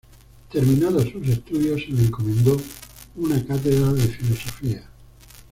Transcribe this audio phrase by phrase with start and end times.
[0.51, 2.59] Terminados sus estudios se le encomendó
[3.17, 4.89] una cátedra de Filosofía.